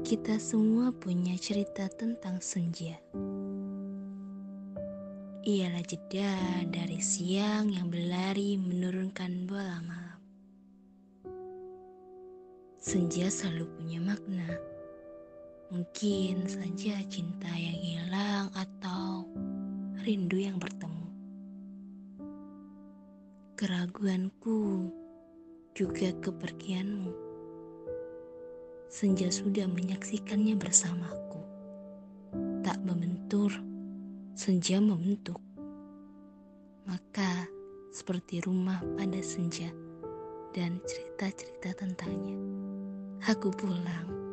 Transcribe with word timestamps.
Kita 0.00 0.40
semua 0.40 0.88
punya 0.88 1.36
cerita 1.36 1.84
tentang 1.92 2.40
senja. 2.40 2.96
Ialah 5.44 5.84
jeda 5.84 6.32
dari 6.72 6.96
siang 7.04 7.68
yang 7.68 7.92
berlari 7.92 8.56
menurunkan 8.56 9.44
bola 9.44 9.76
malam. 9.84 10.20
Senja 12.80 13.28
selalu 13.28 13.68
punya 13.76 14.00
makna. 14.00 14.56
Mungkin 15.68 16.48
saja 16.48 16.96
cinta 17.12 17.52
yang 17.52 17.76
hilang 17.76 18.46
atau 18.56 19.28
rindu 20.00 20.40
yang 20.40 20.56
bertemu. 20.56 21.04
Keraguanku 23.60 24.88
juga 25.76 26.16
kepergianmu 26.24 27.31
senja 28.92 29.32
sudah 29.32 29.64
menyaksikannya 29.72 30.52
bersamaku. 30.60 31.40
Tak 32.60 32.76
membentur, 32.84 33.48
senja 34.36 34.84
membentuk. 34.84 35.40
Maka 36.84 37.48
seperti 37.88 38.44
rumah 38.44 38.84
pada 39.00 39.24
senja 39.24 39.72
dan 40.52 40.76
cerita-cerita 40.84 41.72
tentangnya. 41.72 42.36
Aku 43.32 43.48
pulang 43.48 44.31